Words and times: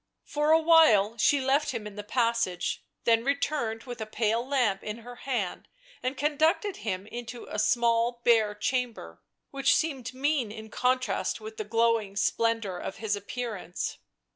For 0.25 0.49
a 0.51 0.59
while 0.59 1.15
she 1.19 1.39
left 1.39 1.75
him 1.75 1.85
in 1.85 1.95
the 1.95 2.01
passage, 2.03 2.83
then 3.03 3.23
returned 3.23 3.83
with 3.83 4.01
a 4.01 4.07
pale 4.07 4.43
lamp 4.43 4.83
in 4.83 4.97
her 5.05 5.15
hand 5.17 5.67
and 6.01 6.17
conducted 6.17 6.77
him 6.77 7.05
into 7.05 7.45
a 7.47 7.59
small, 7.59 8.19
bare 8.23 8.55
chamber, 8.55 9.21
which 9.51 9.75
seemed 9.75 10.11
mean 10.15 10.51
in 10.51 10.71
contrast 10.71 11.39
with 11.39 11.57
the 11.57 11.65
glowing 11.65 12.15
splendour 12.15 12.79
of 12.79 12.97
his 12.97 13.15
appearance. 13.15 13.99